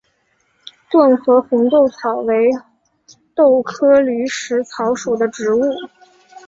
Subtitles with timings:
[0.89, 2.49] 顿河红豆草为
[3.35, 5.61] 豆科驴食草属的植物。